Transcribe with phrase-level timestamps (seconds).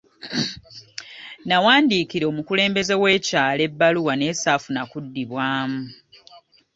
[1.47, 5.81] Nawandiikira omukulembeze w'ekyalo ebbaluwa naye ssaafuna kuddibwamu.